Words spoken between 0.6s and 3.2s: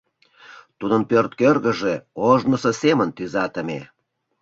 Тудын пӧрт кӧргыжӧ ожнысо семын